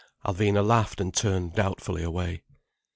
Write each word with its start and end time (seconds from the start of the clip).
Alvina 0.25 0.65
laughed, 0.65 0.99
and 0.99 1.13
turned 1.13 1.53
doubtfully 1.53 2.01
away. 2.01 2.41